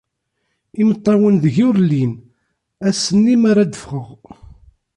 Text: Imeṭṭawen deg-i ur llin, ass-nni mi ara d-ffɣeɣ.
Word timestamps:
Imeṭṭawen 0.81 1.35
deg-i 1.43 1.63
ur 1.69 1.75
llin, 1.83 2.13
ass-nni 2.87 3.35
mi 3.41 3.47
ara 3.51 3.63
d-ffɣeɣ. 3.65 4.09